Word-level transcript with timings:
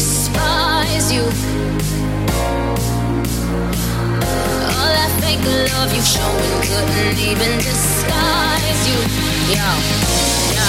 despise 0.00 1.12
you. 1.12 1.20
All 4.80 4.92
that 4.96 5.12
fake 5.20 5.44
love 5.44 5.92
you've 5.92 6.08
shown 6.08 6.40
couldn't 6.64 7.20
even 7.20 7.60
disguise 7.60 8.80
you. 8.88 8.96
Yo, 9.52 9.68
yo. 10.56 10.68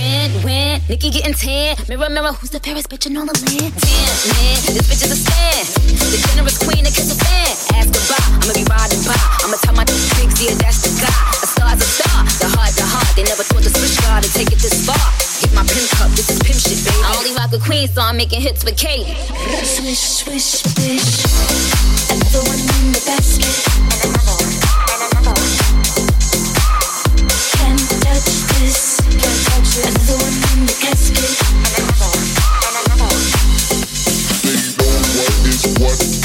Red, 0.00 0.32
red, 0.40 0.80
Nikki 0.88 1.10
getting 1.10 1.34
tan. 1.34 1.76
Mirror, 1.92 2.08
mirror, 2.08 2.32
who's 2.32 2.48
the 2.48 2.60
fairest 2.60 2.88
bitch 2.88 3.04
in 3.04 3.18
all 3.18 3.28
the 3.28 3.36
land? 3.36 3.68
Damn, 3.76 4.16
man, 4.32 4.56
this 4.72 4.88
bitch 4.88 5.04
is 5.04 5.12
a 5.12 5.20
fan. 5.20 5.60
The 6.00 6.18
generous 6.32 6.56
queen 6.56 6.84
that 6.88 6.96
catch 6.96 7.12
a 7.12 7.18
fan. 7.20 7.52
Ask 7.76 7.92
her 7.92 8.16
I'ma 8.16 8.52
be 8.56 8.64
riding 8.64 9.04
by. 9.04 9.20
I'ma 9.44 9.60
tell 9.60 9.76
my 9.76 9.84
big 9.84 10.00
yeah, 10.40 10.56
that's 10.56 10.80
the 10.80 10.92
guy. 11.04 11.20
A 11.36 11.46
star's 11.52 11.80
a 11.84 11.88
star, 12.00 12.24
the 12.40 12.48
heart, 12.56 12.72
the 12.80 12.86
heart. 12.88 13.12
They 13.12 13.24
never 13.28 13.44
thought 13.44 13.60
to 13.60 13.68
switch 13.68 14.00
guard 14.00 14.24
and 14.24 14.32
take 14.32 14.48
it 14.48 14.60
this 14.64 14.88
far 14.88 15.29
with 15.50 15.58
my 15.58 15.64
pimp 15.66 15.90
cup. 15.90 16.10
This 16.10 16.30
is 16.30 16.38
pimp 16.38 16.58
shit, 16.58 16.84
baby. 16.84 16.96
I 17.04 17.14
only 17.18 17.34
rock 17.34 17.52
a 17.52 17.58
queen, 17.58 17.88
so 17.88 18.02
I'm 18.02 18.16
making 18.16 18.40
hits 18.40 18.64
with 18.64 18.76
Kate. 18.76 19.06
Swish, 19.64 19.98
swish, 19.98 20.62
swish. 20.62 21.24
Another 22.10 22.42
one 22.46 22.58
in 22.58 22.92
the 22.92 23.02
basket. 23.06 23.50
Another 24.04 24.34
one. 24.38 24.54
Another 24.90 25.34
one. 25.34 25.50
Can't 27.58 27.80
touch 28.02 28.30
this. 28.58 29.00
Another 29.80 30.16
one 30.18 30.36
in 30.54 30.66
the 30.66 30.76
another 31.78 32.06
one. 32.06 32.28
Another 32.68 33.04
one. 33.04 33.24
They 35.14 35.84
what. 35.84 36.19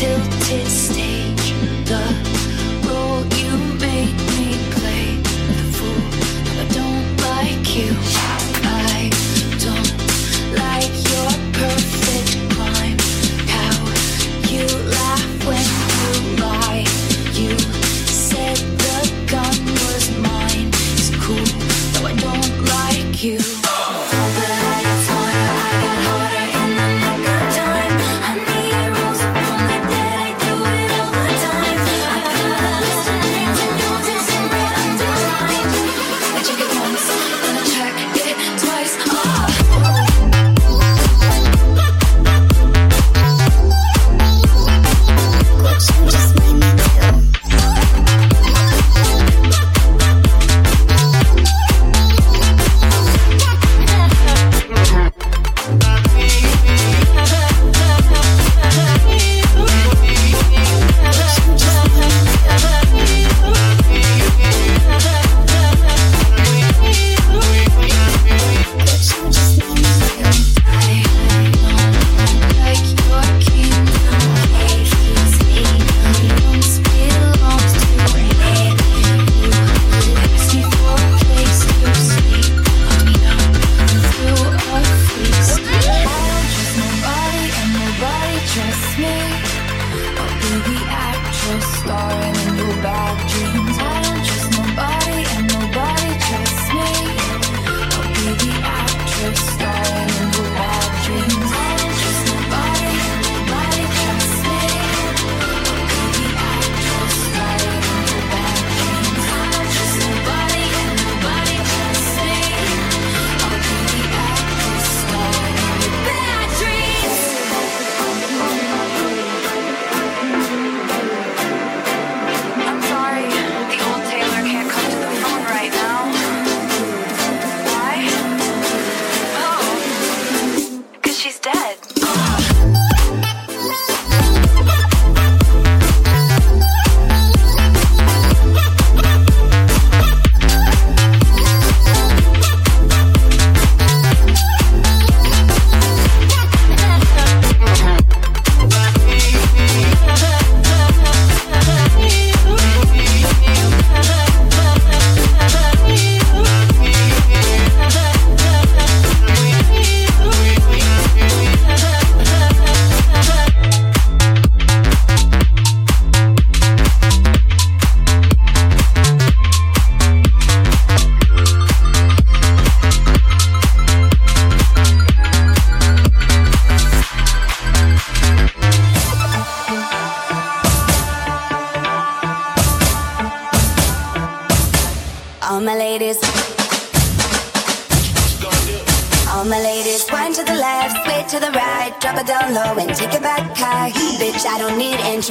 till 0.00 0.33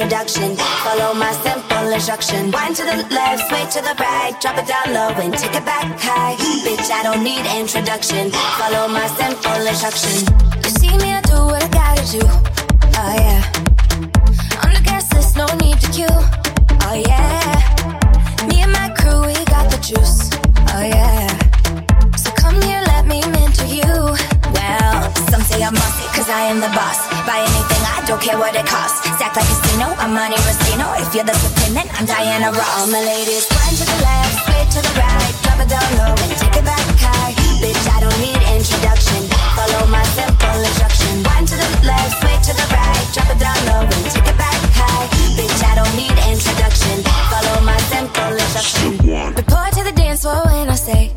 introduction. 0.04 0.54
Follow 0.84 1.14
my 1.14 1.32
simple 1.32 1.88
instruction. 1.88 2.50
Wind 2.50 2.76
to 2.76 2.84
the 2.84 2.96
left, 3.10 3.48
sway 3.48 3.64
to 3.72 3.80
the 3.80 3.94
right, 3.98 4.36
drop 4.38 4.58
it 4.58 4.66
down 4.68 4.92
low 4.92 5.08
and 5.24 5.32
take 5.32 5.54
it 5.56 5.64
back 5.64 5.98
high. 5.98 6.36
Bitch, 6.60 6.90
I 6.90 7.02
don't 7.04 7.24
need 7.24 7.44
introduction. 7.58 8.30
Follow 8.60 8.86
my 8.88 9.06
simple 9.16 9.64
instruction. 9.64 10.28
You 10.62 10.70
see 10.76 10.94
me, 10.98 11.08
I 11.08 11.22
do 11.22 11.38
what 11.48 11.64
I 11.64 11.68
gotta 11.72 12.04
do. 12.12 12.20
Oh 13.00 13.14
yeah. 13.16 13.40
On 14.62 14.70
the 14.76 14.82
gas 14.84 15.10
list, 15.14 15.36
no 15.38 15.46
need 15.56 15.80
to 15.80 15.90
queue. 15.90 16.20
Oh 16.84 16.96
yeah. 17.08 18.44
Me 18.48 18.60
and 18.60 18.72
my 18.72 18.92
crew, 18.98 19.24
we 19.24 19.32
got 19.46 19.70
the 19.72 19.80
juice. 19.80 20.28
Oh 20.76 20.84
yeah. 20.84 21.32
So 22.16 22.30
come 22.32 22.60
here, 22.60 22.82
let 22.92 23.06
me 23.06 23.22
mentor 23.32 23.64
you. 23.64 23.92
Well, 24.52 25.14
some 25.32 25.40
say 25.40 25.62
I'm 25.64 25.72
bossy, 25.72 26.06
cause 26.14 26.28
I 26.28 26.42
am 26.52 26.60
the 26.60 26.68
boss. 26.76 27.13
I 28.04 28.06
don't 28.06 28.20
care 28.20 28.36
what 28.36 28.52
it 28.52 28.68
costs. 28.68 29.00
Stack 29.16 29.32
like 29.32 29.48
a 29.48 29.48
casino, 29.48 29.88
I'm 29.96 30.12
Monte 30.12 30.36
Rustino. 30.44 30.92
If 31.00 31.16
you're 31.16 31.24
the 31.24 31.32
supreme, 31.40 31.72
then 31.72 31.88
I'm 31.96 32.04
Diana 32.04 32.52
Ross. 32.52 32.68
All 32.76 32.86
my 32.92 33.00
ladies, 33.00 33.48
one 33.48 33.72
to 33.80 33.80
the 33.80 33.98
left, 34.04 34.44
switch 34.44 34.76
to 34.76 34.80
the 34.84 34.92
right, 35.00 35.32
drop 35.40 35.64
it 35.64 35.72
down 35.72 35.88
low 35.96 36.12
and 36.12 36.36
take 36.36 36.52
it 36.52 36.68
back 36.68 36.84
high. 37.00 37.32
Bitch, 37.64 37.80
I 37.88 38.04
don't 38.04 38.20
need 38.20 38.36
introduction. 38.52 39.24
Follow 39.56 39.88
my 39.88 40.04
simple 40.12 40.52
instruction. 40.52 41.24
One 41.32 41.48
to 41.48 41.56
the 41.56 41.68
left, 41.88 42.12
switch 42.20 42.44
to 42.44 42.52
the 42.52 42.66
right, 42.76 43.04
drop 43.16 43.32
it 43.32 43.40
down 43.40 43.56
low 43.72 43.88
and 43.88 44.04
take 44.12 44.28
it 44.28 44.36
back 44.36 44.60
high. 44.76 45.08
Bitch, 45.32 45.60
I 45.64 45.72
don't 45.72 45.94
need 45.96 46.12
introduction. 46.28 47.00
Follow 47.32 47.64
my 47.64 47.80
simple 47.88 48.36
instruction. 48.36 49.00
Report 49.32 49.72
to 49.80 49.80
the 49.80 49.96
dance 49.96 50.28
floor 50.28 50.44
when 50.52 50.68
I 50.68 50.76
say, 50.76 51.08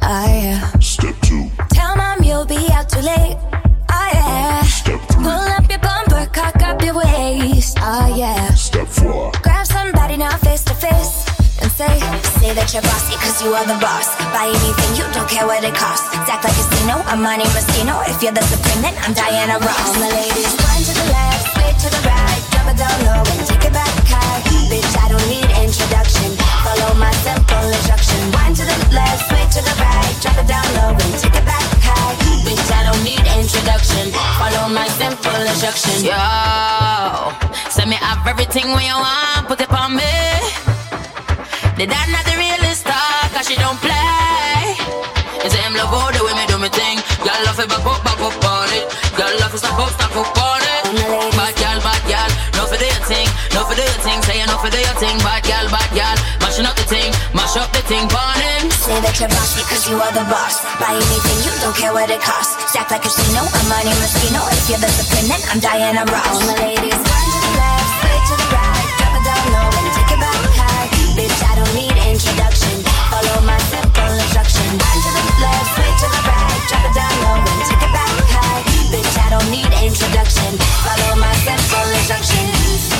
oh 0.00 0.24
yeah. 0.24 0.72
Step 0.80 1.20
two, 1.20 1.52
Tell 1.76 2.00
mom 2.00 2.24
you'll 2.24 2.48
be 2.48 2.72
out 2.72 2.88
too 2.88 3.04
late. 3.04 3.36
Up 6.80 6.86
your 6.86 6.96
waist. 6.96 7.76
Oh 7.80 8.14
yeah. 8.16 8.54
step 8.54 8.88
four, 8.88 9.32
Grab 9.42 9.66
somebody 9.66 10.16
now 10.16 10.36
face 10.38 10.64
to 10.64 10.74
face. 10.74 11.26
And 11.60 11.70
say, 11.72 11.92
say 12.40 12.54
that 12.56 12.72
you're 12.72 12.82
bossy 12.82 13.16
cause 13.20 13.44
you 13.44 13.52
are 13.52 13.66
the 13.68 13.76
boss. 13.84 14.16
Buy 14.32 14.48
anything, 14.48 14.90
you 14.96 15.04
don't 15.12 15.28
care 15.28 15.46
what 15.46 15.62
it 15.62 15.74
costs. 15.76 16.08
Act 16.24 16.44
like 16.44 16.56
a 16.56 16.56
casino, 16.56 17.04
I'm 17.04 17.20
Monte 17.20 17.44
Rustino. 17.52 18.00
If 18.08 18.22
you're 18.22 18.32
the 18.32 18.44
supreme, 18.48 18.80
then 18.80 18.96
I'm 19.04 19.12
Diana 19.12 19.60
Ross. 19.60 19.92
All 19.92 20.00
my 20.00 20.08
ladies, 20.08 20.52
one 20.56 20.80
to 20.88 20.92
the 20.96 21.06
left, 21.12 21.44
switch 21.52 21.78
to 21.84 21.88
the 21.92 22.02
right, 22.08 22.40
drop 22.48 22.72
it 22.72 22.76
down 22.80 22.96
low 23.04 23.20
and 23.28 23.44
take 23.44 23.64
it 23.68 23.74
back 23.76 23.92
high. 24.08 24.40
Bitch, 24.72 24.92
I 25.04 25.12
don't 25.12 25.26
need 25.28 25.48
introduction. 25.60 26.39
My 26.90 27.12
simple 27.22 27.68
instruction. 27.70 28.18
To 28.50 28.66
the 28.66 28.76
left, 28.92 29.30
to 29.54 29.62
the 29.62 29.74
right, 29.78 30.14
drop 30.20 30.36
it 30.36 30.46
down 30.50 30.66
low 30.74 30.90
and 30.90 31.14
take 31.22 31.32
it 31.32 31.46
back 31.46 31.62
high. 31.86 32.18
Bitch, 32.42 32.66
I 32.66 32.82
don't 32.90 33.02
need 33.06 33.22
introduction. 33.38 34.10
Follow 34.10 34.68
my 34.74 34.88
simple 34.98 35.40
instruction. 35.46 36.02
Yo, 36.02 36.18
send 37.70 37.88
me 37.88 37.96
have 37.96 38.26
everything 38.26 38.74
when 38.74 38.84
you 38.84 38.98
want, 38.98 39.46
put 39.46 39.62
it 39.62 39.70
on 39.70 39.94
me. 39.94 40.02
The 41.78 41.86
dad 41.86 42.10
not 42.10 42.26
the 42.26 42.34
realest 42.36 42.82
star, 42.82 43.30
cause 43.32 43.46
she 43.46 43.54
don't 43.54 43.78
play. 43.78 44.74
Him 45.46 45.74
love 45.78 45.94
all 45.94 46.10
the 46.10 46.20
way 46.26 46.34
me 46.34 46.44
do 46.50 46.58
me 46.58 46.68
thing. 46.74 46.98
Love 47.22 47.58
it 47.62 47.68
back 47.70 47.86
up, 47.86 48.02
back 48.02 48.18
up 48.18 48.34
on 48.44 48.68
it. 48.74 48.84
Love 49.38 49.54
it 49.54 49.58
stop 49.62 49.78
up, 49.78 49.94
stop 49.94 50.10
up 50.10 50.36
on 50.42 50.60
it. 50.60 50.82
Bad 51.38 51.54
girl, 51.54 51.78
bad 51.86 52.02
girl, 52.10 52.30
no 52.58 52.66
for 52.66 52.76
do 52.76 52.84
your 52.84 53.04
thing, 53.06 53.30
no 53.54 53.62
for 53.62 53.78
do 53.78 53.82
your 53.86 54.02
thing. 54.02 54.18
Say 54.26 54.42
you 54.42 54.46
no 54.50 54.58
for 54.58 54.70
do 54.74 54.78
your 54.82 54.96
thing, 54.98 55.16
bad 55.22 55.46
girl, 55.46 55.70
bad 55.70 55.90
girl. 55.94 56.39
Mashing 56.60 56.76
up 56.76 56.76
the 56.76 56.92
thing, 56.92 57.12
mash 57.32 57.56
up 57.56 57.72
the 57.72 57.80
thing, 57.88 58.04
on 58.04 58.36
him. 58.36 58.68
Say 58.68 58.92
that 59.00 59.16
you're 59.16 59.32
bossy 59.32 59.64
cause 59.64 59.88
you 59.88 59.96
are 59.96 60.12
the 60.12 60.28
boss. 60.28 60.60
Buy 60.76 60.92
anything, 60.92 61.38
you 61.40 61.56
don't 61.64 61.72
care 61.72 61.88
what 61.96 62.12
it 62.12 62.20
costs. 62.20 62.52
Stack 62.68 62.92
like 62.92 63.00
a 63.00 63.08
casino, 63.08 63.40
I'm 63.48 63.64
Monte 63.64 63.88
Rustino. 63.96 64.44
If 64.52 64.68
you're 64.68 64.76
the 64.76 64.92
supreme, 64.92 65.32
then 65.32 65.40
I'm 65.48 65.56
Diana 65.56 66.04
Ross. 66.04 66.36
All 66.36 66.52
my 66.52 66.60
ladies, 66.60 67.00
one 67.00 67.28
to 67.32 67.40
the 67.40 67.52
left, 67.56 67.88
straight 68.04 68.24
to 68.28 68.34
the 68.36 68.48
right, 68.52 68.86
drop 69.00 69.16
it 69.16 69.24
down 69.24 69.44
low 69.56 69.72
and 69.72 69.88
take 69.96 70.12
it 70.12 70.20
back 70.20 70.36
high. 70.52 70.86
Bitch, 71.16 71.40
I 71.48 71.52
don't 71.56 71.72
need 71.72 71.96
introduction. 71.96 72.76
Follow 73.08 73.40
my 73.48 73.56
simple 73.72 74.12
instruction. 74.20 74.68
One 74.76 75.00
to 75.00 75.10
the 75.16 75.24
left, 75.40 75.64
straight 75.72 75.96
to 75.96 76.08
the 76.12 76.22
right, 76.28 76.60
drop 76.68 76.84
it 76.84 76.92
down 76.92 77.14
low 77.24 77.40
and 77.40 77.60
take 77.72 77.84
it 77.88 77.92
back 77.96 78.12
high. 78.36 78.60
Bitch, 78.92 79.16
I 79.16 79.32
don't 79.32 79.48
need 79.48 79.72
introduction. 79.80 80.60
Follow 80.84 81.16
my 81.16 81.32
simple 81.40 81.88
instruction. 81.88 82.99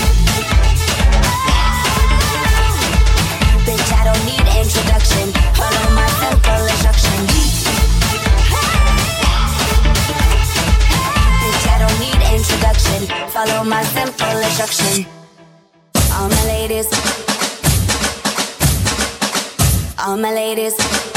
I 4.01 4.05
don't 4.05 4.25
need 4.25 4.41
introduction. 4.57 5.31
Follow 5.61 5.95
my 5.95 6.09
simple 6.23 6.65
instruction. 6.73 7.21
I 11.69 11.77
don't 11.83 11.99
need 12.01 12.21
introduction. 12.33 13.01
Follow 13.29 13.63
my 13.63 13.83
simple 13.85 14.39
instruction. 14.41 15.07
All 16.15 16.31
my 16.31 16.45
ladies. 16.47 16.89
All 19.99 20.17
my 20.17 20.33
ladies. 20.33 21.10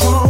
No 0.00 0.29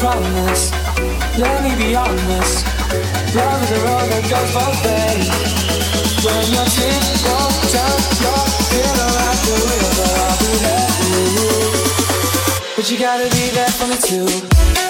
promise. 0.00 0.72
Let 1.36 1.62
me 1.62 1.76
be 1.76 1.94
honest. 1.94 2.64
Love 3.36 3.62
is 3.64 3.70
a 3.70 3.80
road 3.84 4.08
that 4.08 4.24
goes 4.32 4.50
both 4.56 4.80
ways. 4.80 5.28
When 6.24 6.44
your 6.56 6.68
tears 6.72 7.20
fall 7.20 7.52
down 7.68 8.00
your 8.24 8.42
pillow 8.72 9.12
at 9.28 9.38
the 9.44 9.56
river, 9.68 10.08
I'll 10.24 10.38
be 10.40 10.52
there 10.64 10.88
for 10.96 11.20
you. 11.36 11.52
But 12.76 12.90
you 12.90 12.98
gotta 12.98 13.28
be 13.28 13.50
there 13.52 13.72
for 13.76 13.86
me 13.88 13.96
too. 14.00 14.89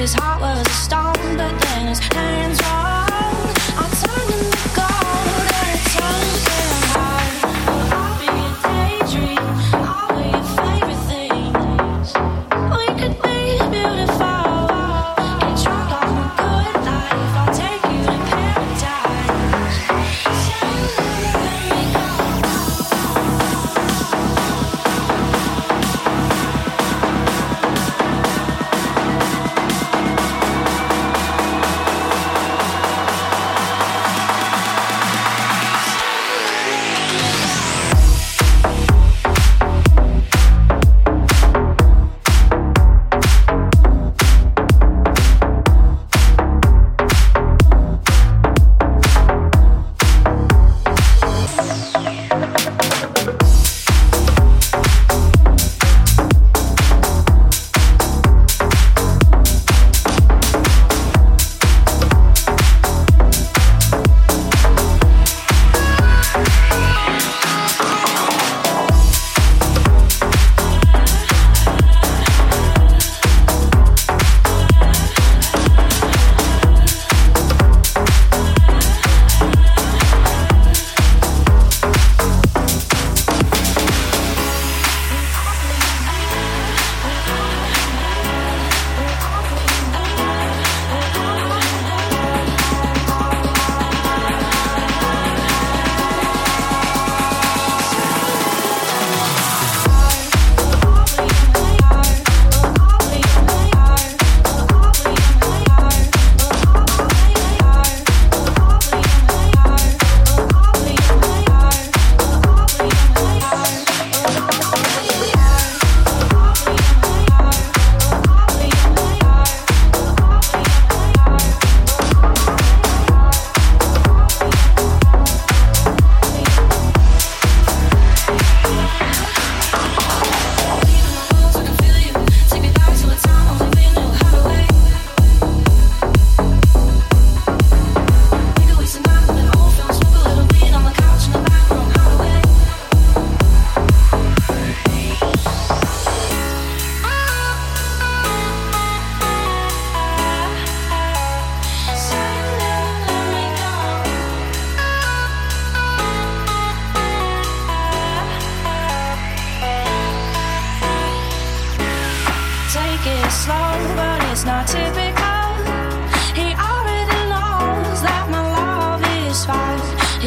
his 0.00 0.14
heart 0.14 0.40
was 0.40 0.69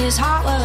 his 0.04 0.18
heart 0.18 0.44
was 0.44 0.63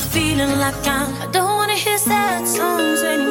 feeling 0.00 0.58
like 0.58 0.86
I'm. 0.86 1.14
I 1.22 1.26
don't 1.32 1.56
wanna 1.56 1.74
hear 1.74 1.98
sad 1.98 2.46
songs 2.46 3.02
anymore. 3.02 3.27